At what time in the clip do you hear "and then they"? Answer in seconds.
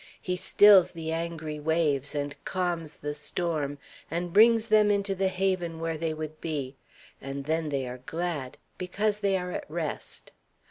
7.21-7.87